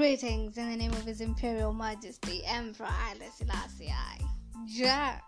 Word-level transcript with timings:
Greetings 0.00 0.56
in 0.56 0.70
the 0.70 0.76
name 0.76 0.92
of 0.92 1.04
His 1.04 1.20
Imperial 1.20 1.74
Majesty, 1.74 2.40
Emperor 2.46 2.86
Haile 2.86 3.30
Selassie 3.36 3.92
Jah 4.66 5.20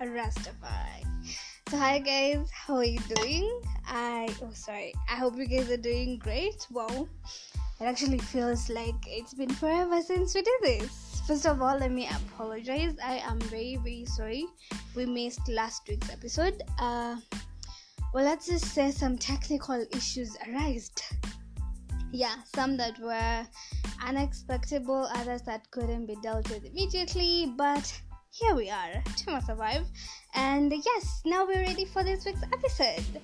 Rastafari. 0.00 1.04
So 1.68 1.76
hi 1.76 1.98
guys, 1.98 2.48
how 2.52 2.76
are 2.76 2.84
you 2.84 3.00
doing? 3.16 3.50
I 3.84 4.32
oh 4.40 4.52
sorry, 4.52 4.94
I 5.10 5.16
hope 5.16 5.36
you 5.36 5.48
guys 5.48 5.68
are 5.72 5.76
doing 5.76 6.18
great. 6.18 6.64
Wow, 6.70 7.08
it 7.80 7.84
actually 7.84 8.18
feels 8.18 8.70
like 8.70 8.94
it's 9.08 9.34
been 9.34 9.50
forever 9.50 10.00
since 10.00 10.36
we 10.36 10.42
did 10.42 10.60
this. 10.62 11.20
First 11.26 11.44
of 11.44 11.60
all, 11.60 11.76
let 11.76 11.90
me 11.90 12.08
apologize. 12.08 12.94
I 13.04 13.16
am 13.26 13.40
very 13.40 13.74
very 13.82 14.04
sorry 14.04 14.46
we 14.94 15.04
missed 15.04 15.48
last 15.48 15.88
week's 15.88 16.12
episode. 16.12 16.62
Uh, 16.78 17.16
well, 18.14 18.24
let's 18.24 18.46
just 18.46 18.66
say 18.66 18.92
some 18.92 19.18
technical 19.18 19.84
issues 19.92 20.36
arose 20.48 20.92
yeah, 22.12 22.36
some 22.54 22.76
that 22.76 22.98
were 23.00 23.46
unexpected, 24.06 24.84
others 24.88 25.42
that 25.42 25.70
couldn't 25.70 26.06
be 26.06 26.16
dealt 26.22 26.48
with 26.50 26.64
immediately, 26.64 27.52
but 27.56 28.00
here 28.30 28.54
we 28.54 28.70
are. 28.70 29.02
Tima 29.16 29.44
survive, 29.44 29.86
and 30.34 30.72
yes, 30.72 31.22
now 31.24 31.46
we're 31.46 31.62
ready 31.62 31.84
for 31.84 32.04
this 32.04 32.24
week's 32.24 32.42
episode. 32.42 33.20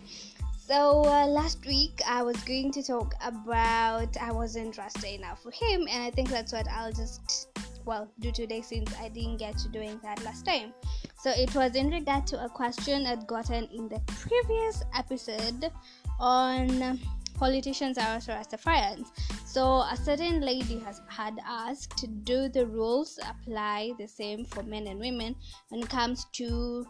So 0.56 1.02
uh, 1.04 1.26
last 1.26 1.64
week 1.64 2.00
I 2.06 2.22
was 2.22 2.36
going 2.44 2.72
to 2.72 2.82
talk 2.82 3.14
about 3.22 4.16
I 4.18 4.32
wasn't 4.32 4.74
trusted 4.74 5.20
enough 5.20 5.42
for 5.42 5.50
him, 5.50 5.86
and 5.88 6.02
I 6.02 6.10
think 6.10 6.28
that's 6.28 6.52
what 6.52 6.66
I'll 6.68 6.92
just 6.92 7.48
well 7.84 8.06
do 8.20 8.30
today 8.30 8.60
since 8.60 8.92
I 9.00 9.08
didn't 9.08 9.38
get 9.38 9.56
to 9.58 9.68
doing 9.68 9.98
that 10.02 10.22
last 10.24 10.44
time. 10.44 10.74
So 11.16 11.30
it 11.30 11.54
was 11.54 11.74
in 11.74 11.90
regard 11.90 12.26
to 12.28 12.44
a 12.44 12.48
question 12.48 13.06
I'd 13.06 13.26
gotten 13.26 13.64
in 13.74 13.88
the 13.88 14.00
previous 14.06 14.82
episode 14.94 15.72
on 16.20 17.00
politicians 17.38 17.98
are 17.98 18.14
also 18.14 18.32
Rastafarians. 18.32 19.06
So 19.44 19.80
a 19.80 19.96
certain 19.96 20.40
lady 20.40 20.78
has 20.80 21.00
had 21.08 21.38
asked, 21.46 22.06
do 22.24 22.48
the 22.48 22.66
rules 22.66 23.18
apply 23.24 23.92
the 23.98 24.06
same 24.06 24.44
for 24.44 24.62
men 24.62 24.86
and 24.86 24.98
women 24.98 25.36
when 25.68 25.82
it 25.82 25.88
comes 25.88 26.26
to 26.32 26.86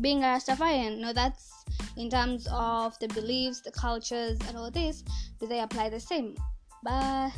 being 0.00 0.24
a 0.24 0.26
Rastafarian? 0.26 0.98
No, 0.98 1.12
that's 1.12 1.64
in 1.96 2.10
terms 2.10 2.48
of 2.50 2.98
the 2.98 3.08
beliefs, 3.08 3.60
the 3.60 3.70
cultures, 3.70 4.38
and 4.48 4.56
all 4.56 4.70
this. 4.70 5.04
Do 5.38 5.46
they 5.46 5.60
apply 5.60 5.90
the 5.90 6.00
same? 6.00 6.34
But 6.82 7.30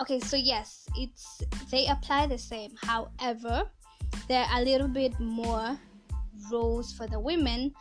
okay, 0.00 0.20
so 0.20 0.36
yes, 0.36 0.86
it's 0.96 1.42
they 1.70 1.86
apply 1.88 2.26
the 2.26 2.38
same. 2.38 2.72
However, 2.82 3.64
there 4.28 4.44
are 4.44 4.60
a 4.60 4.64
little 4.64 4.88
bit 4.88 5.18
more 5.20 5.78
rules 6.50 6.92
for 6.92 7.06
the 7.06 7.18
women 7.18 7.72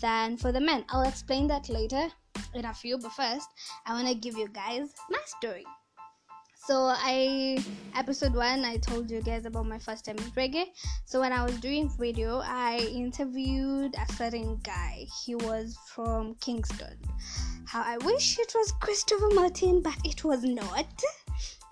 than 0.00 0.36
for 0.36 0.52
the 0.52 0.60
men. 0.60 0.84
I'll 0.88 1.08
explain 1.08 1.46
that 1.48 1.68
later 1.68 2.08
in 2.54 2.64
a 2.64 2.74
few, 2.74 2.98
but 2.98 3.12
first, 3.12 3.48
I 3.86 3.92
want 3.92 4.08
to 4.08 4.14
give 4.14 4.36
you 4.36 4.48
guys 4.48 4.92
my 5.10 5.18
story. 5.24 5.64
So, 6.66 6.76
I 6.96 7.62
episode 7.94 8.34
one, 8.34 8.64
I 8.64 8.78
told 8.78 9.10
you 9.10 9.20
guys 9.20 9.44
about 9.44 9.66
my 9.66 9.78
first 9.78 10.06
time 10.06 10.16
in 10.16 10.24
reggae. 10.30 10.64
So, 11.04 11.20
when 11.20 11.30
I 11.30 11.44
was 11.44 11.58
doing 11.60 11.90
video, 11.98 12.40
I 12.42 12.78
interviewed 12.78 13.94
a 13.94 14.12
certain 14.14 14.58
guy. 14.62 15.04
He 15.24 15.34
was 15.34 15.76
from 15.94 16.36
Kingston. 16.36 16.96
How 17.66 17.82
I 17.82 17.98
wish 17.98 18.38
it 18.38 18.52
was 18.54 18.72
Christopher 18.80 19.28
Martin, 19.34 19.82
but 19.82 19.96
it 20.04 20.24
was 20.24 20.42
not. 20.42 20.86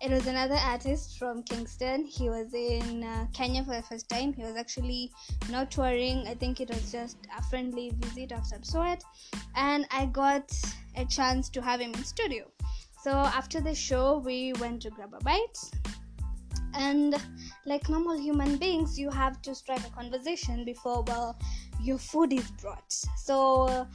It 0.02 0.10
was 0.10 0.26
another 0.26 0.56
artist 0.56 1.16
from 1.16 1.44
Kingston. 1.44 2.04
He 2.04 2.28
was 2.28 2.52
in 2.54 3.04
uh, 3.04 3.26
Kenya 3.32 3.62
for 3.62 3.76
the 3.76 3.82
first 3.82 4.08
time. 4.08 4.32
He 4.32 4.42
was 4.42 4.56
actually 4.56 5.12
not 5.48 5.70
touring. 5.70 6.26
I 6.26 6.34
think 6.34 6.60
it 6.60 6.70
was 6.70 6.90
just 6.90 7.18
a 7.38 7.40
friendly 7.44 7.92
visit 7.98 8.32
of 8.32 8.44
some 8.44 8.64
sort. 8.64 9.00
And 9.54 9.86
I 9.92 10.06
got 10.06 10.52
a 10.96 11.04
chance 11.04 11.48
to 11.50 11.62
have 11.62 11.80
him 11.80 11.94
in 11.94 12.02
studio. 12.02 12.50
So 13.00 13.12
after 13.12 13.60
the 13.60 13.76
show, 13.76 14.18
we 14.18 14.52
went 14.54 14.82
to 14.82 14.90
grab 14.90 15.14
a 15.14 15.22
bite. 15.22 15.58
And 16.74 17.14
like 17.64 17.88
normal 17.88 18.18
human 18.18 18.56
beings, 18.56 18.98
you 18.98 19.08
have 19.08 19.40
to 19.42 19.54
strike 19.54 19.86
a 19.86 19.90
conversation 19.90 20.64
before 20.64 21.04
well 21.06 21.38
your 21.80 21.98
food 21.98 22.32
is 22.32 22.50
brought. 22.60 22.92
So 23.16 23.86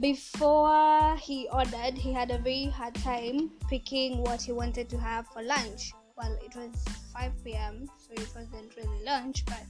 before 0.00 1.16
he 1.16 1.48
ordered, 1.52 1.98
he 1.98 2.12
had 2.12 2.30
a 2.30 2.38
very 2.38 2.66
hard 2.66 2.94
time 2.96 3.50
picking 3.68 4.18
what 4.18 4.42
he 4.42 4.52
wanted 4.52 4.88
to 4.90 4.98
have 4.98 5.26
for 5.28 5.42
lunch. 5.42 5.92
Well, 6.16 6.36
it 6.44 6.54
was 6.54 6.84
5 7.12 7.32
p.m., 7.44 7.88
so 7.96 8.12
it 8.12 8.28
wasn't 8.34 8.76
really 8.76 9.04
lunch, 9.04 9.44
but 9.46 9.62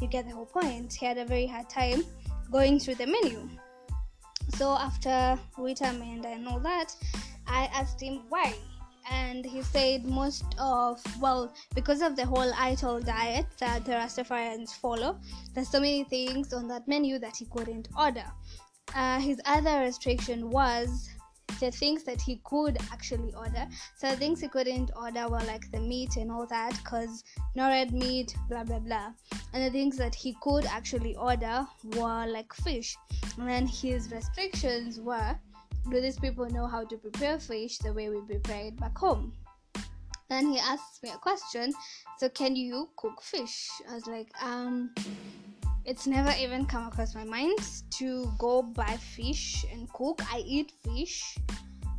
you 0.00 0.06
get 0.06 0.28
the 0.28 0.34
whole 0.34 0.46
point. 0.46 0.92
He 0.92 1.06
had 1.06 1.18
a 1.18 1.24
very 1.24 1.46
hard 1.46 1.68
time 1.68 2.04
going 2.50 2.78
through 2.78 2.96
the 2.96 3.06
menu. 3.06 3.48
So 4.56 4.70
after 4.72 5.38
we 5.58 5.74
vitamin 5.74 6.24
and 6.24 6.46
all 6.46 6.60
that, 6.60 6.94
I 7.46 7.64
asked 7.72 8.00
him 8.00 8.22
why. 8.28 8.54
And 9.10 9.44
he 9.44 9.62
said 9.62 10.04
most 10.04 10.44
of 10.60 11.02
well, 11.20 11.52
because 11.74 12.02
of 12.02 12.14
the 12.14 12.24
whole 12.24 12.52
Ital 12.56 13.00
diet 13.00 13.46
that 13.58 13.84
the 13.84 13.92
Rastafarians 13.92 14.70
follow, 14.70 15.18
there's 15.54 15.68
so 15.68 15.80
many 15.80 16.04
things 16.04 16.52
on 16.52 16.68
that 16.68 16.86
menu 16.86 17.18
that 17.18 17.36
he 17.36 17.46
couldn't 17.46 17.88
order 17.98 18.24
uh, 18.94 19.20
his 19.20 19.40
other 19.44 19.80
restriction 19.80 20.50
was 20.50 21.08
the 21.60 21.70
things 21.70 22.02
that 22.04 22.20
he 22.20 22.40
could 22.44 22.76
actually 22.92 23.32
order. 23.34 23.66
So 23.96 24.10
the 24.10 24.16
things 24.16 24.40
he 24.40 24.48
couldn't 24.48 24.90
order 24.96 25.28
were 25.28 25.42
like 25.44 25.70
the 25.70 25.80
meat 25.80 26.16
and 26.16 26.30
all 26.30 26.46
that, 26.46 26.82
cause 26.84 27.22
no 27.54 27.68
red 27.68 27.92
meat, 27.92 28.34
blah 28.48 28.64
blah 28.64 28.80
blah. 28.80 29.12
And 29.52 29.64
the 29.64 29.70
things 29.70 29.96
that 29.98 30.14
he 30.14 30.36
could 30.40 30.64
actually 30.66 31.14
order 31.16 31.66
were 31.96 32.26
like 32.26 32.52
fish. 32.52 32.96
And 33.38 33.48
then 33.48 33.66
his 33.66 34.10
restrictions 34.10 35.00
were, 35.00 35.38
do 35.90 36.00
these 36.00 36.18
people 36.18 36.46
know 36.50 36.66
how 36.66 36.84
to 36.84 36.96
prepare 36.96 37.38
fish 37.38 37.78
the 37.78 37.92
way 37.92 38.08
we 38.08 38.20
prepare 38.22 38.66
it 38.66 38.76
back 38.78 38.96
home? 38.96 39.32
Then 40.28 40.50
he 40.50 40.58
asked 40.58 41.02
me 41.02 41.10
a 41.10 41.18
question. 41.18 41.72
So 42.18 42.28
can 42.28 42.56
you 42.56 42.88
cook 42.96 43.22
fish? 43.22 43.68
I 43.90 43.94
was 43.94 44.06
like, 44.06 44.28
um, 44.42 44.94
it's 45.84 46.06
never 46.06 46.32
even 46.38 46.64
come 46.64 46.86
across 46.86 47.14
my 47.14 47.24
mind 47.24 47.58
to 47.90 48.32
go 48.38 48.62
buy 48.62 48.96
fish 48.96 49.64
and 49.72 49.92
cook. 49.92 50.22
I 50.32 50.38
eat 50.46 50.72
fish 50.84 51.36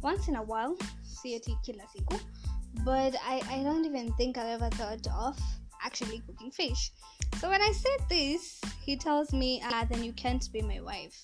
once 0.02 0.28
in 0.28 0.36
a 0.36 0.44
while, 0.44 0.76
sieti 1.04 1.56
kila 1.66 1.84
siku, 1.96 2.20
but 2.86 3.16
I, 3.24 3.42
I 3.50 3.64
don't 3.64 3.86
even 3.86 4.14
think 4.14 4.38
I've 4.38 4.62
ever 4.62 4.70
thought 4.72 5.08
of 5.08 5.40
actually 5.84 6.22
cooking 6.26 6.52
fish. 6.52 6.92
So 7.40 7.50
when 7.50 7.62
I 7.62 7.72
said 7.72 8.08
this, 8.10 8.62
he 8.86 8.96
tells 8.96 9.34
me, 9.34 9.62
ah, 9.66 9.86
then 9.90 10.04
you 10.04 10.14
can't 10.14 10.48
be 10.52 10.62
my 10.62 10.80
wife. 10.80 11.20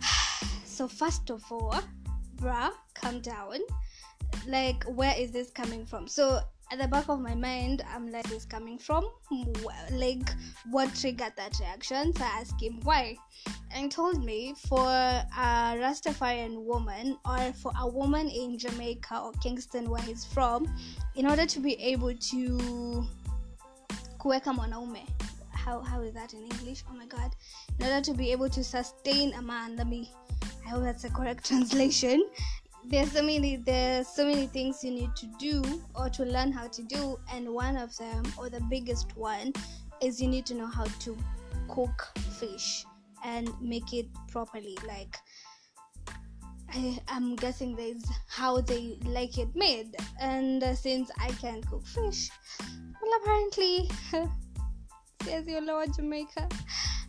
so 0.64 0.88
first 0.88 1.30
of 1.30 1.42
all, 1.50 1.80
bruh, 2.36 2.70
calm 2.94 3.20
down. 3.20 3.58
Like, 4.46 4.84
where 4.84 5.14
is 5.18 5.32
this 5.32 5.50
coming 5.50 5.84
from? 5.84 6.08
So 6.08 6.40
at 6.72 6.78
the 6.78 6.88
back 6.88 7.08
of 7.08 7.20
my 7.20 7.34
mind, 7.34 7.82
I'm 7.92 8.10
like, 8.10 8.28
this 8.28 8.44
coming 8.44 8.78
from? 8.78 9.08
Like, 9.92 10.30
what 10.70 10.94
triggered 10.94 11.32
that 11.36 11.58
reaction? 11.58 12.14
So 12.14 12.24
I 12.24 12.40
asked 12.40 12.62
him 12.62 12.80
why. 12.82 13.16
And 13.72 13.84
he 13.84 13.88
told 13.88 14.24
me 14.24 14.54
for 14.68 14.86
a 14.86 15.74
Rastafarian 15.76 16.62
woman 16.64 17.16
or 17.24 17.52
for 17.54 17.72
a 17.80 17.88
woman 17.88 18.28
in 18.28 18.58
Jamaica 18.58 19.18
or 19.18 19.32
Kingston, 19.42 19.90
where 19.90 20.02
he's 20.02 20.24
from, 20.24 20.66
in 21.16 21.26
order 21.26 21.46
to 21.46 21.60
be 21.60 21.74
able 21.74 22.14
to 22.14 23.06
kuweka 24.18 24.52
mwanaume 24.52 25.06
how 25.64 25.80
how 25.80 26.02
is 26.02 26.12
that 26.12 26.32
in 26.34 26.40
english 26.40 26.84
oh 26.90 26.94
my 26.94 27.06
god 27.06 27.34
in 27.78 27.86
order 27.86 28.00
to 28.00 28.12
be 28.14 28.32
able 28.32 28.48
to 28.48 28.62
sustain 28.62 29.32
a 29.34 29.42
man 29.42 29.76
let 29.76 29.86
me 29.86 30.10
i 30.66 30.68
hope 30.68 30.82
that's 30.82 31.04
a 31.04 31.10
correct 31.10 31.46
translation 31.48 32.22
there's 32.86 33.12
so 33.12 33.22
many 33.22 33.56
there's 33.56 34.08
so 34.08 34.24
many 34.24 34.46
things 34.46 34.82
you 34.82 34.90
need 34.90 35.14
to 35.14 35.26
do 35.38 35.62
or 35.94 36.08
to 36.08 36.24
learn 36.24 36.50
how 36.50 36.66
to 36.68 36.82
do 36.82 37.18
and 37.32 37.48
one 37.48 37.76
of 37.76 37.96
them 37.98 38.22
or 38.38 38.48
the 38.48 38.60
biggest 38.70 39.16
one 39.16 39.52
is 40.00 40.20
you 40.20 40.28
need 40.28 40.46
to 40.46 40.54
know 40.54 40.66
how 40.66 40.84
to 40.98 41.16
cook 41.68 42.08
fish 42.38 42.84
and 43.24 43.48
make 43.60 43.92
it 43.92 44.06
properly. 44.30 44.76
Like 44.86 45.16
I, 46.72 46.98
am 47.08 47.36
guessing 47.36 47.76
there's 47.76 48.04
how 48.28 48.60
they 48.60 48.98
like 49.04 49.38
it 49.38 49.54
made. 49.54 49.94
And 50.20 50.62
uh, 50.62 50.74
since 50.74 51.10
i 51.20 51.28
can't 51.32 51.66
cook 51.66 51.86
fish 51.86 52.30
well 52.58 53.20
apparently 53.22 53.90
says 55.22 55.46
your 55.46 55.62
lord 55.62 55.94
jamaica. 55.94 56.48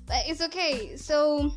But 0.07 0.23
it's 0.27 0.41
okay. 0.41 0.97
So 0.97 1.51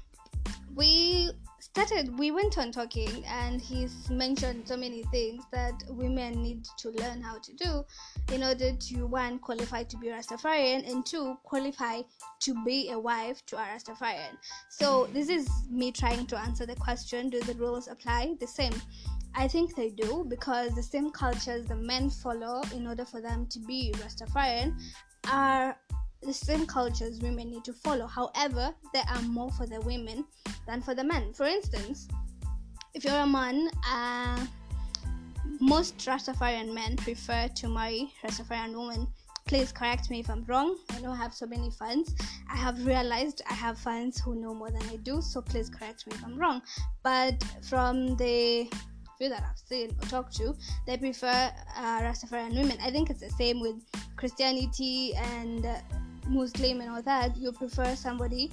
we 0.75 1.31
started 1.77 2.17
we 2.17 2.31
went 2.31 2.57
on 2.57 2.71
talking 2.71 3.25
and 3.27 3.61
he's 3.61 4.09
mentioned 4.09 4.63
so 4.65 4.77
many 4.77 5.03
things 5.11 5.43
that 5.51 5.83
women 5.89 6.41
need 6.41 6.65
to 6.79 6.91
learn 6.91 7.21
how 7.21 7.37
to 7.39 7.53
do 7.55 7.85
in 8.33 8.45
order 8.45 8.71
to 8.77 9.09
one 9.09 9.41
qualify 9.41 9.83
to 9.83 9.97
be 9.97 10.09
a 10.09 10.13
rastafarian 10.13 10.89
and 10.89 11.05
two 11.05 11.37
qualify 11.43 12.01
to 12.39 12.55
be 12.65 12.91
a 12.91 12.99
wife 12.99 13.45
to 13.47 13.57
a 13.57 13.59
rastafarian. 13.59 14.37
So 14.69 15.09
this 15.13 15.29
is 15.29 15.49
me 15.69 15.91
trying 15.91 16.27
to 16.27 16.39
answer 16.39 16.65
the 16.65 16.77
question 16.77 17.29
do 17.29 17.41
the 17.41 17.55
rules 17.55 17.89
apply? 17.89 18.37
The 18.39 18.47
same. 18.47 18.75
I 19.35 19.49
think 19.49 19.75
they 19.75 19.91
do 19.91 20.25
because 20.29 20.77
the 20.77 20.83
same 20.83 21.11
cultures 21.11 21.67
the 21.67 21.75
men 21.75 22.09
follow 22.09 22.63
in 22.73 22.87
order 22.87 23.05
for 23.05 23.21
them 23.21 23.49
to 23.49 23.59
be 23.59 23.93
Rastafarian 23.97 24.79
are 25.29 25.77
the 26.25 26.33
same 26.33 26.67
cultures 26.67 27.21
women 27.21 27.51
need 27.51 27.65
to 27.65 27.73
follow. 27.73 28.07
However, 28.07 28.75
there 28.93 29.05
are 29.09 29.23
more 29.23 29.51
for 29.53 29.67
the 29.67 29.81
women 29.81 30.25
than 30.67 30.83
for 30.83 30.95
the 30.95 31.05
men. 31.05 31.33
For 31.33 31.47
instance, 31.47 32.09
if 32.95 33.05
you're 33.05 33.15
a 33.15 33.27
man, 33.27 33.69
uh, 33.89 34.47
most 35.61 35.99
Rastafarian 35.99 36.73
men 36.73 36.97
prefer 36.97 37.49
to 37.49 37.69
marry 37.69 38.13
Rastafarian 38.25 38.73
women. 38.73 39.07
Please 39.47 39.73
correct 39.73 40.09
me 40.11 40.21
if 40.21 40.31
I'm 40.31 40.45
wrong. 40.47 40.79
I 40.91 41.07
I 41.07 41.15
have 41.17 41.35
so 41.35 41.47
many 41.47 41.71
fans. 41.71 42.15
I 42.51 42.57
have 42.57 42.87
realized 42.87 43.43
I 43.49 43.53
have 43.53 43.79
fans 43.79 44.19
who 44.19 44.35
know 44.35 44.55
more 44.55 44.71
than 44.71 44.83
I 44.89 44.97
do, 44.97 45.21
so 45.21 45.43
please 45.43 45.69
correct 45.69 46.07
me 46.07 46.15
if 46.15 46.25
I'm 46.25 46.39
wrong. 46.39 46.63
But 47.03 47.45
from 47.63 48.17
the 48.17 48.71
few 49.19 49.29
that 49.29 49.43
I've 49.43 49.59
seen 49.59 49.91
or 50.03 50.09
talked 50.09 50.35
to, 50.37 50.55
they 50.87 50.97
prefer 50.97 51.53
uh, 51.77 52.01
Rastafarian 52.01 52.55
women. 52.55 52.79
I 52.83 52.91
think 52.91 53.11
it's 53.11 53.21
the 53.21 53.31
same 53.31 53.61
with 53.61 53.77
Christianity 54.17 55.15
and 55.15 55.67
uh, 55.67 55.77
Muslim 56.27 56.81
and 56.81 56.91
all 56.91 57.03
that. 57.03 57.37
You 57.37 57.53
prefer 57.53 57.95
somebody 57.95 58.51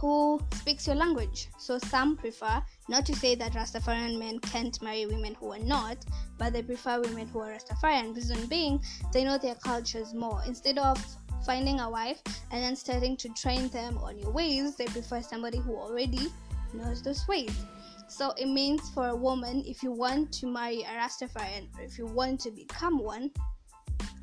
who 0.00 0.40
speaks 0.54 0.86
your 0.86 0.96
language. 0.96 1.48
So 1.58 1.78
some 1.78 2.16
prefer 2.16 2.62
not 2.88 3.04
to 3.06 3.14
say 3.14 3.34
that 3.34 3.52
Rastafarian 3.52 4.18
men 4.18 4.38
can't 4.38 4.80
marry 4.82 5.04
women 5.04 5.36
who 5.38 5.52
are 5.52 5.58
not, 5.58 5.98
but 6.38 6.54
they 6.54 6.62
prefer 6.62 7.00
women 7.02 7.28
who 7.28 7.40
are 7.40 7.50
Rastafarian. 7.50 8.14
Reason 8.14 8.46
being, 8.46 8.82
they 9.12 9.24
know 9.24 9.36
their 9.36 9.56
cultures 9.56 10.14
more. 10.14 10.42
Instead 10.46 10.78
of 10.78 10.98
finding 11.44 11.80
a 11.80 11.90
wife 11.90 12.22
and 12.50 12.64
then 12.64 12.76
starting 12.76 13.16
to 13.18 13.28
train 13.30 13.68
them 13.68 13.98
on 13.98 14.18
your 14.18 14.30
ways, 14.30 14.76
they 14.76 14.86
prefer 14.86 15.20
somebody 15.20 15.58
who 15.58 15.76
already 15.76 16.28
knows 16.72 17.02
those 17.02 17.26
ways. 17.28 17.54
So 18.08 18.32
it 18.38 18.46
means 18.46 18.88
for 18.90 19.08
a 19.08 19.14
woman, 19.14 19.62
if 19.66 19.82
you 19.82 19.92
want 19.92 20.32
to 20.32 20.46
marry 20.46 20.82
a 20.82 20.98
Rastafarian 20.98 21.68
or 21.78 21.82
if 21.82 21.98
you 21.98 22.06
want 22.06 22.40
to 22.40 22.50
become 22.50 22.98
one, 22.98 23.30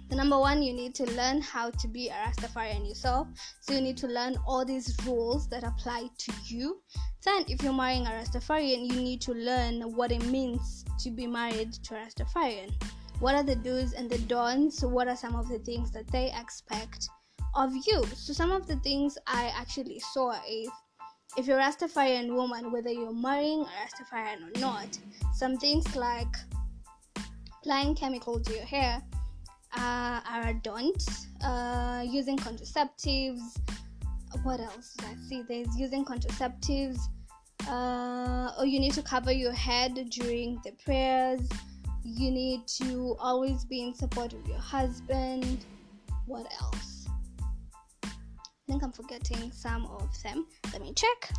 the 0.09 0.15
number 0.15 0.39
one, 0.39 0.63
you 0.63 0.73
need 0.73 0.95
to 0.95 1.05
learn 1.11 1.41
how 1.41 1.69
to 1.69 1.87
be 1.87 2.07
a 2.07 2.13
Rastafarian 2.13 2.87
yourself. 2.87 3.27
So 3.61 3.73
you 3.73 3.81
need 3.81 3.97
to 3.97 4.07
learn 4.07 4.37
all 4.47 4.63
these 4.63 4.95
rules 5.05 5.49
that 5.49 5.63
apply 5.63 6.07
to 6.17 6.33
you. 6.45 6.81
Then, 7.25 7.43
if 7.47 7.61
you're 7.61 7.73
marrying 7.73 8.07
a 8.07 8.11
Rastafarian, 8.11 8.87
you 8.87 9.01
need 9.01 9.21
to 9.21 9.33
learn 9.33 9.81
what 9.95 10.13
it 10.13 10.25
means 10.27 10.85
to 10.99 11.11
be 11.11 11.27
married 11.27 11.73
to 11.73 11.95
a 11.95 12.05
Rastafarian. 12.05 12.71
What 13.19 13.35
are 13.35 13.43
the 13.43 13.55
do's 13.55 13.93
and 13.93 14.09
the 14.09 14.19
don'ts? 14.19 14.81
What 14.81 15.09
are 15.09 15.15
some 15.15 15.35
of 15.35 15.49
the 15.49 15.59
things 15.59 15.91
that 15.91 16.07
they 16.07 16.31
expect 16.39 17.09
of 17.55 17.73
you? 17.75 18.03
So, 18.15 18.31
some 18.31 18.51
of 18.51 18.65
the 18.65 18.77
things 18.77 19.17
I 19.27 19.51
actually 19.55 19.99
saw 19.99 20.39
is 20.49 20.69
if 21.35 21.47
you're 21.47 21.59
a 21.59 21.63
Rastafarian 21.63 22.33
woman, 22.33 22.71
whether 22.71 22.91
you're 22.91 23.13
marrying 23.13 23.61
a 23.61 23.65
Rastafarian 23.65 24.55
or 24.55 24.59
not, 24.61 24.97
some 25.35 25.57
things 25.57 25.97
like 25.97 26.33
applying 27.59 27.93
chemical 27.95 28.39
to 28.39 28.53
your 28.53 28.65
hair 28.65 29.03
uh, 29.75 30.21
are 30.29 30.53
don't. 30.53 31.03
Uh, 31.43 32.03
using 32.05 32.37
contraceptives. 32.37 33.41
What 34.43 34.59
else 34.59 34.93
did 34.97 35.07
i 35.07 35.15
see? 35.27 35.43
There's 35.47 35.75
using 35.77 36.05
contraceptives. 36.05 36.99
Uh, 37.67 38.51
or 38.57 38.65
you 38.65 38.79
need 38.79 38.93
to 38.93 39.01
cover 39.01 39.31
your 39.31 39.53
head 39.53 39.93
during 40.09 40.59
the 40.63 40.71
prayers. 40.83 41.41
You 42.03 42.31
need 42.31 42.67
to 42.81 43.15
always 43.19 43.65
be 43.65 43.81
in 43.81 43.93
support 43.93 44.33
of 44.33 44.45
your 44.47 44.59
husband. 44.59 45.65
What 46.25 46.47
else? 46.61 47.07
I 48.03 48.09
think 48.67 48.83
i'm 48.83 48.91
forgetting 48.91 49.51
some 49.51 49.85
of 49.85 50.09
them. 50.23 50.45
Let 50.71 50.81
me 50.81 50.93
check. 50.93 51.31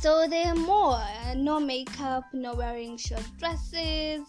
So 0.00 0.26
there 0.28 0.46
are 0.46 0.54
more. 0.54 1.02
No 1.36 1.58
makeup 1.58 2.24
no 2.32 2.54
wearing 2.54 2.96
short 2.96 3.24
dresses 3.38 4.22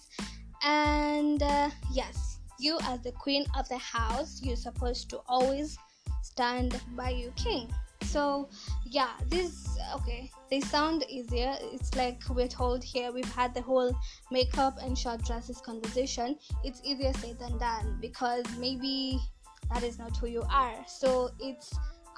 and 0.64 1.42
uh, 1.42 1.70
yes, 1.92 2.40
you 2.60 2.78
as 2.84 3.02
the 3.02 3.12
queen 3.14 3.46
of 3.58 3.68
the 3.70 3.78
house, 3.78 4.42
you're 4.44 4.56
supposed 4.56 5.10
to 5.12 5.22
always 5.28 5.78
stand 6.22 6.80
by 6.96 7.10
your 7.10 7.32
king. 7.32 7.72
So 8.04 8.50
yeah, 8.86 9.12
this 9.28 9.78
okay. 9.96 10.32
They 10.50 10.62
sound 10.62 11.04
easier. 11.08 11.56
It's 11.62 11.96
like 11.96 12.22
we're 12.30 12.48
told 12.48 12.84
here. 12.84 13.12
We've 13.12 13.34
had 13.34 13.54
the 13.54 13.62
whole 13.62 13.96
makeup 14.32 14.80
and 14.82 14.98
short 14.98 15.24
dresses 15.24 15.62
conversation. 15.62 16.38
It's 16.64 16.82
easier 16.84 17.14
said 17.14 17.38
than 17.40 17.58
done 17.60 17.98
because 18.02 18.46
maybe 18.58 19.20
that 19.72 19.84
is 19.84 20.00
not 20.00 20.18
who 20.18 20.28
you 20.28 20.44
are. 20.50 20.76
So 20.88 21.30
it's 21.40 21.72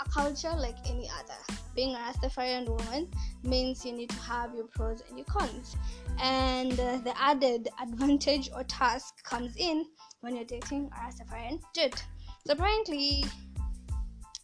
a 0.06 0.10
culture 0.10 0.54
like 0.58 0.78
any 0.86 1.10
other. 1.20 1.58
Being 1.76 1.96
a 1.96 2.00
Rastafarian 2.00 2.68
woman 2.68 3.10
means 3.44 3.86
you 3.86 3.94
need 3.94 4.10
to 4.10 4.20
have 4.20 4.54
your 4.56 4.66
pros 4.68 5.04
and 5.08 5.18
your 5.18 5.26
cons. 5.26 5.76
And 6.22 6.74
uh, 6.74 6.98
the 6.98 7.14
added 7.20 7.70
advantage 7.82 8.50
or 8.56 8.64
task 8.64 9.24
comes 9.24 9.56
in 9.58 9.86
when 10.22 10.36
you're 10.36 10.46
dating 10.46 10.90
a 10.96 11.00
Rastafarian 11.00 11.62
dude. 11.74 11.96
So 12.46 12.54
apparently, 12.54 13.26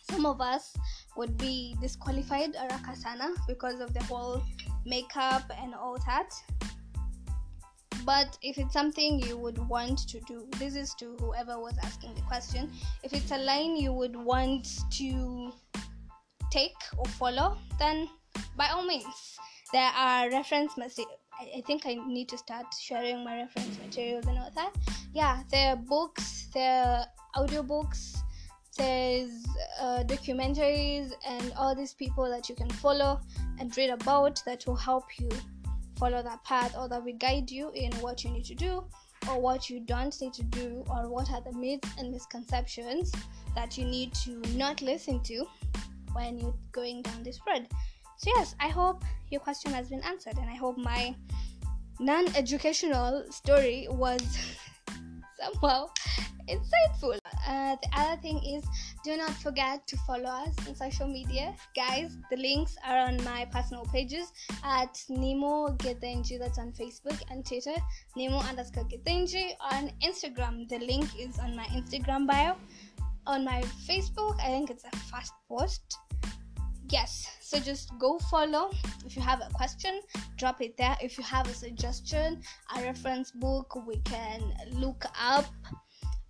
some 0.10 0.26
of 0.26 0.40
us 0.40 0.74
would 1.18 1.38
be 1.38 1.76
disqualified 1.82 2.56
a 2.56 2.68
Rakasana 2.74 3.34
because 3.48 3.82
of 3.82 3.94
the 3.94 4.04
whole 4.04 4.42
makeup 4.86 5.44
and 5.62 5.74
all 5.76 5.98
that 6.06 6.30
but 8.08 8.38
if 8.42 8.58
it's 8.58 8.72
something 8.72 9.20
you 9.20 9.38
would 9.38 9.60
want 9.68 10.00
to 10.08 10.20
do 10.22 10.48
this 10.58 10.78
is 10.78 10.94
to 10.96 11.18
whoever 11.20 11.60
was 11.60 11.78
asking 11.84 12.16
the 12.16 12.22
question 12.22 12.72
if 13.04 13.12
it's 13.14 13.32
a 13.32 13.38
line 13.38 13.76
you 13.76 13.92
would 13.92 14.16
want 14.16 14.66
to 14.90 15.52
take 16.50 16.82
or 16.98 17.06
follow 17.20 17.58
then 17.78 18.08
by 18.56 18.70
all 18.70 18.86
means 18.86 19.38
there 19.74 19.92
are 19.96 20.32
reference 20.32 20.78
materials 20.78 21.20
I, 21.40 21.62
think 21.62 21.86
I 21.86 21.96
need 22.08 22.30
to 22.30 22.38
start 22.38 22.66
sharing 22.80 23.24
my 23.24 23.38
reference 23.38 23.78
materials 23.80 24.26
and 24.26 24.40
all 24.40 24.50
that. 24.56 24.74
Yeah, 25.14 25.44
there 25.52 25.74
are 25.74 25.76
books, 25.76 26.48
there 26.54 26.84
are 26.84 27.06
audiobooks, 27.36 28.18
there's 28.76 29.46
uh, 29.80 30.04
documentaries, 30.06 31.12
and 31.28 31.54
all 31.56 31.76
these 31.76 31.94
people 31.94 32.28
that 32.30 32.50
you 32.50 32.56
can 32.56 32.70
follow 32.70 33.20
and 33.60 33.76
read 33.78 33.92
about 33.92 34.42
that 34.46 34.66
will 34.66 34.76
help 34.76 35.06
you 35.20 35.30
follow 35.98 36.22
that 36.22 36.44
path 36.44 36.76
or 36.78 36.88
that 36.90 37.04
will 37.04 37.18
guide 37.18 37.50
you 37.50 37.72
in 37.72 37.92
what 37.96 38.24
you 38.24 38.30
need 38.32 38.46
to 38.46 38.56
do 38.56 38.84
or 39.30 39.42
what 39.42 39.70
you 39.70 39.80
don't 39.80 40.20
need 40.22 40.34
to 40.34 40.44
do 40.44 40.84
or 40.90 41.10
what 41.10 41.30
are 41.32 41.42
the 41.42 41.52
myths 41.54 41.90
and 41.98 42.12
misconceptions 42.12 43.12
that 43.56 43.78
you 43.78 43.86
need 43.86 44.14
to 44.14 44.40
not 44.56 44.82
listen 44.82 45.22
to 45.24 45.46
when 46.14 46.38
you're 46.38 46.56
going 46.72 47.02
down 47.02 47.24
this 47.24 47.40
road. 47.48 47.68
So, 48.18 48.32
yes, 48.36 48.56
I 48.60 48.70
hope 48.70 49.04
your 49.30 49.42
question 49.42 49.72
has 49.74 49.90
been 49.90 50.02
answered, 50.02 50.38
and 50.38 50.50
I 50.50 50.56
hope 50.56 50.78
my 50.78 51.16
non 52.00 52.28
educational 52.36 53.24
story 53.30 53.88
was 53.90 54.22
somehow 55.40 55.90
insightful. 56.50 57.20
Uh, 57.48 57.78
the 57.82 57.90
other 57.96 58.22
thing 58.22 58.44
is 58.44 58.64
do 59.06 59.16
not 59.16 59.32
forget 59.32 59.88
to 59.88 59.96
follow 60.06 60.30
us 60.30 60.54
on 60.68 60.76
social 60.76 61.08
media. 61.08 61.56
Guys 61.76 62.18
the 62.30 62.36
links 62.36 62.76
are 62.86 62.98
on 63.08 63.24
my 63.24 63.46
personal 63.46 63.86
pages 63.86 64.34
at 64.66 65.02
nemo 65.08 65.70
getenji 65.78 66.38
that's 66.38 66.60
on 66.60 66.74
facebook 66.74 67.22
and 67.32 67.46
twitter 67.46 67.76
nemo 68.18 68.40
underscore 68.40 68.84
getenji. 68.84 69.54
On 69.72 69.90
instagram 70.04 70.68
the 70.68 70.80
link 70.80 71.08
is 71.18 71.40
on 71.40 71.56
my 71.56 71.66
instagram 71.68 72.28
bio. 72.28 72.56
On 73.26 73.46
my 73.46 73.62
facebook 73.88 74.36
i 74.42 74.48
think 74.48 74.70
it's 74.70 74.84
a 74.84 74.96
fast 75.10 75.34
post. 75.48 75.98
Yes 76.90 77.28
so 77.42 77.60
just 77.60 77.92
go 77.98 78.20
follow. 78.30 78.72
If 79.06 79.16
you 79.16 79.22
have 79.22 79.40
a 79.40 79.50
question 79.54 80.02
drop 80.36 80.62
it 80.62 80.76
there. 80.78 80.98
If 81.02 81.18
you 81.18 81.24
have 81.24 81.50
a 81.50 81.54
suggestion 81.54 82.42
a 82.76 82.84
reference 82.84 83.32
book 83.32 83.88
we 83.88 83.98
can 84.04 84.42
look 84.74 85.06
up 85.18 85.46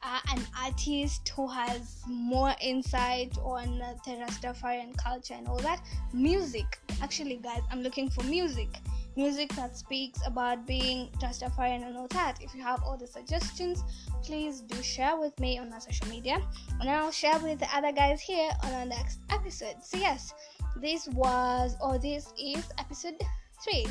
uh, 0.04 0.20
an 0.30 0.42
artist 0.64 1.28
who 1.30 1.48
has 1.48 2.02
more 2.08 2.54
insight 2.62 3.38
on 3.40 3.82
uh, 3.82 3.94
the 4.06 4.12
Rastafarian 4.12 4.96
culture 4.98 5.34
and 5.34 5.48
all 5.48 5.58
that. 5.60 5.82
Music, 6.14 6.80
actually, 7.02 7.38
guys, 7.38 7.62
I'm 7.72 7.82
looking 7.82 8.10
for 8.10 8.24
music. 8.24 8.70
Music 9.16 9.50
that 9.56 9.76
speaks 9.76 10.20
about 10.28 10.68
being 10.68 11.10
Rastafarian 11.22 11.86
and 11.88 11.98
all 11.98 12.08
that. 12.10 12.38
If 12.42 12.54
you 12.54 12.62
have 12.62 12.84
all 12.84 12.98
the 12.98 13.08
suggestions, 13.08 13.84
please 14.24 14.62
do 14.62 14.82
share 14.84 15.18
with 15.18 15.38
me 15.40 15.58
on 15.58 15.70
my 15.72 15.80
social 15.80 16.08
media, 16.08 16.40
and 16.80 16.90
I'll 16.90 17.12
share 17.12 17.40
with 17.40 17.60
the 17.60 17.76
other 17.76 17.92
guys 17.92 18.22
here 18.22 18.52
on 18.64 18.72
our 18.74 18.86
next 18.86 19.20
episode. 19.32 19.76
So 19.84 19.98
yes, 19.98 20.34
this 20.80 21.08
was 21.10 21.76
or 21.82 21.98
this 21.98 22.32
is 22.40 22.64
episode 22.78 23.20
three. 23.64 23.88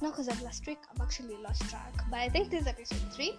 Not 0.00 0.12
because 0.12 0.28
of 0.28 0.42
last 0.42 0.66
week, 0.66 0.78
I've 0.92 1.00
actually 1.00 1.36
lost 1.36 1.68
track, 1.68 1.92
but 2.10 2.18
I 2.18 2.28
think 2.28 2.50
this 2.50 2.62
is 2.62 2.66
episode 2.66 3.02
three 3.12 3.38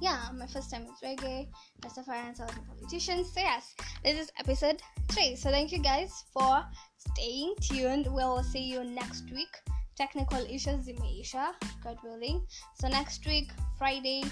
yeah, 0.00 0.28
my 0.34 0.46
first 0.46 0.70
time 0.70 0.86
with 0.86 1.00
reggae, 1.02 1.48
Rastafarian 1.82 2.36
Southern 2.36 2.64
politicians. 2.64 3.32
So 3.32 3.40
yes, 3.40 3.74
this 4.04 4.18
is 4.18 4.30
episode 4.38 4.82
three. 5.08 5.36
So 5.36 5.50
thank 5.50 5.72
you 5.72 5.78
guys 5.78 6.24
for 6.32 6.64
staying 6.96 7.54
tuned. 7.60 8.06
We'll 8.10 8.42
see 8.42 8.62
you 8.62 8.84
next 8.84 9.30
week. 9.32 9.54
Technical 9.96 10.38
issues 10.38 10.86
zimeisha, 10.86 11.52
God 11.82 11.98
willing. 12.04 12.46
So 12.74 12.88
next 12.88 13.26
week, 13.26 13.50
Friday, 13.76 14.22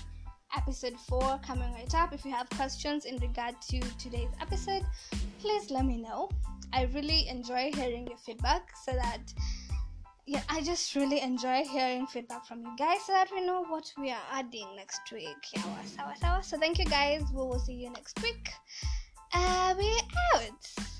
episode 0.57 0.95
four 1.09 1.41
coming 1.45 1.73
right 1.73 1.95
up. 1.95 2.13
If 2.13 2.25
you 2.25 2.31
have 2.31 2.49
questions 2.51 3.05
in 3.05 3.19
regard 3.19 3.57
to 3.71 3.81
today's 3.99 4.31
episode, 4.41 4.85
please 5.41 5.71
let 5.71 5.85
me 5.85 5.97
know. 5.97 6.29
I 6.73 6.85
really 6.95 7.29
enjoy 7.29 7.73
hearing 7.75 8.07
your 8.07 8.19
feedback 8.19 8.71
so 8.85 8.93
that 8.93 9.33
yeah, 10.27 10.43
I 10.49 10.61
just 10.61 10.95
really 10.97 11.21
enjoy 11.21 11.63
hearing 11.65 12.07
feedback 12.07 12.45
from 12.47 12.61
you 12.63 12.77
guys 12.77 12.99
so 13.07 13.13
that 13.13 13.29
we 13.33 13.41
know 13.47 13.65
what 13.65 13.93
we 13.97 14.11
are 14.11 14.23
adding 14.33 14.67
next 14.75 15.01
week. 15.13 15.37
So 16.43 16.59
thank 16.59 16.79
you 16.79 16.85
guys. 16.85 17.23
We 17.31 17.37
will 17.37 17.61
see 17.61 17.75
you 17.75 17.91
next 17.91 18.21
week. 18.23 18.51
Uh, 19.33 19.75
we 19.79 20.01
out. 20.35 20.96